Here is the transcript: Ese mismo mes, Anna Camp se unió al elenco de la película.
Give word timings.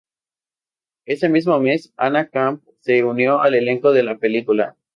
Ese 1.05 1.29
mismo 1.29 1.59
mes, 1.59 1.93
Anna 1.95 2.27
Camp 2.27 2.63
se 2.79 3.03
unió 3.03 3.39
al 3.39 3.53
elenco 3.53 3.91
de 3.93 4.01
la 4.01 4.17
película. 4.17 4.75